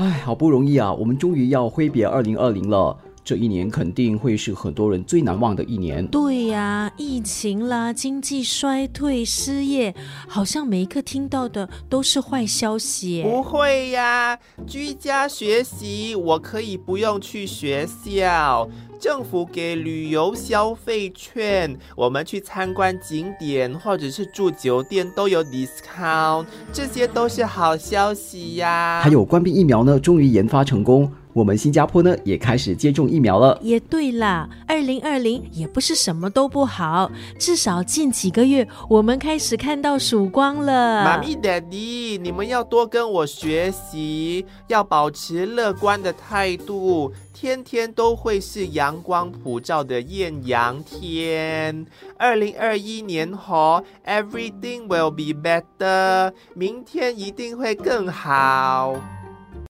[0.00, 2.96] 哎，好不容易啊，我们终于要挥别二零二零了。
[3.22, 6.06] 这一年肯定会是很多人最难忘的一年。
[6.06, 9.94] 对呀，疫情啦，经济衰退，失业，
[10.26, 13.22] 好像每一个听到的都是坏消息。
[13.22, 18.68] 不会呀，居家学习，我可以不用去学校。
[18.98, 29.00] 政府给旅游消费券，我们去参观景点或者是住酒店都有 discount，这些都是好消息呀。
[29.02, 31.10] 还有关闭疫苗呢，终于研发成功。
[31.32, 33.58] 我们新加坡呢也开始接种疫苗了。
[33.62, 41.04] 也对啦，二零二零也不是什么都不好，至少近几个月我们开始看到曙光了。
[41.04, 51.86] 妈咪、daddy，你们要多跟我学习，要保持乐观的态度，天天都会是阳光普照的艳阳天。
[52.18, 59.19] 二零二一年后，everything will be better，明天一定会更好。